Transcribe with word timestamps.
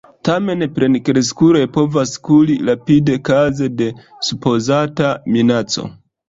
Tamen 0.27 0.61
plenkreskuloj 0.77 1.61
povas 1.75 2.13
kuri 2.29 2.55
rapide 2.71 3.19
kaze 3.29 3.69
de 3.83 3.91
supozata 4.31 5.13
minaco. 5.37 5.87